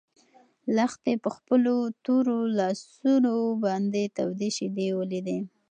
لښتې 0.75 1.13
په 1.23 1.29
خپلو 1.35 1.75
تورو 2.05 2.37
لاسو 2.57 3.35
باندې 3.63 4.03
تودې 4.17 4.49
شيدې 4.57 4.87
ولیدې. 4.99 5.37